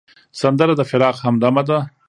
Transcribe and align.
سندره 0.39 0.73
د 0.79 0.81
فراق 0.89 1.15
همدمه 1.25 1.63
ده 1.67 1.77